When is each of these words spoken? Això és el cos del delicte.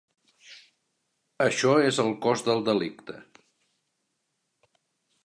Això 1.45 1.75
és 1.89 1.99
el 2.05 2.09
cos 2.25 2.45
del 2.47 2.65
delicte. 2.71 3.19